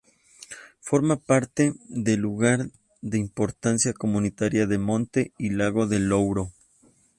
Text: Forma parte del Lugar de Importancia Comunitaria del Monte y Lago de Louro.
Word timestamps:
Forma 0.79 1.15
parte 1.17 1.75
del 1.87 2.21
Lugar 2.21 2.71
de 3.01 3.19
Importancia 3.19 3.93
Comunitaria 3.93 4.65
del 4.65 4.79
Monte 4.79 5.31
y 5.37 5.51
Lago 5.51 5.85
de 5.85 5.99
Louro. 5.99 6.51